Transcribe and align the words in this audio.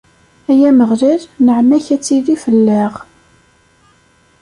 Ay 0.51 0.61
Ameɣlal, 0.69 1.21
nneɛma-k 1.29 1.87
ad 1.95 2.01
tili 2.05 2.35
fell-aɣ. 2.43 2.93